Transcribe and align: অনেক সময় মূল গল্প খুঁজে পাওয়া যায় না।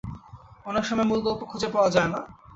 অনেক 0.65 0.83
সময় 0.85 1.07
মূল 1.09 1.19
গল্প 1.21 1.41
খুঁজে 1.51 1.67
পাওয়া 1.73 1.89
যায় 1.89 2.09
না। 2.13 2.19